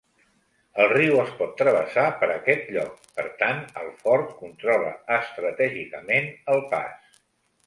El 0.83 0.87
riu 0.93 1.17
es 1.23 1.33
pot 1.41 1.51
travessar 1.59 2.05
per 2.23 2.29
aquest 2.35 2.71
lloc, 2.77 3.05
per 3.19 3.27
tant 3.43 3.61
el 3.83 3.93
fort 4.01 4.33
controla 4.41 4.91
estratègicament 5.19 6.33
el 6.57 6.67
pas. 6.75 7.19